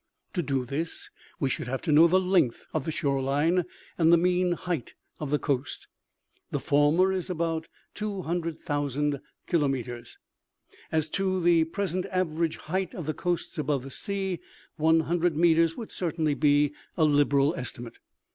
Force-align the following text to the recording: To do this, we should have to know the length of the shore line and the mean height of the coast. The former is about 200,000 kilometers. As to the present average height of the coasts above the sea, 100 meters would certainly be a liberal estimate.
To 0.33 0.41
do 0.41 0.65
this, 0.65 1.11
we 1.39 1.47
should 1.47 1.67
have 1.67 1.83
to 1.83 1.91
know 1.91 2.07
the 2.07 2.19
length 2.19 2.65
of 2.73 2.85
the 2.85 2.91
shore 2.91 3.21
line 3.21 3.65
and 3.99 4.11
the 4.11 4.17
mean 4.17 4.53
height 4.53 4.95
of 5.19 5.29
the 5.29 5.37
coast. 5.37 5.87
The 6.49 6.59
former 6.59 7.11
is 7.13 7.29
about 7.29 7.67
200,000 7.93 9.21
kilometers. 9.45 10.17
As 10.91 11.07
to 11.09 11.39
the 11.39 11.65
present 11.65 12.07
average 12.07 12.57
height 12.57 12.95
of 12.95 13.05
the 13.05 13.13
coasts 13.13 13.59
above 13.59 13.83
the 13.83 13.91
sea, 13.91 14.39
100 14.77 15.37
meters 15.37 15.77
would 15.77 15.91
certainly 15.91 16.33
be 16.33 16.73
a 16.97 17.03
liberal 17.03 17.53
estimate. 17.53 17.99